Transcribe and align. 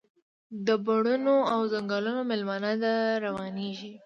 د 0.65 0.67
بڼوڼو 0.85 1.37
او 1.53 1.61
ځنګلونو 1.71 2.21
میلمنه 2.29 2.71
ده، 2.83 2.93
روانیږي 3.25 3.91